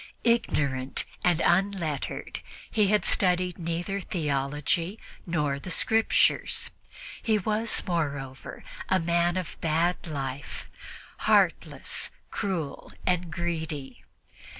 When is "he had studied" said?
2.71-3.59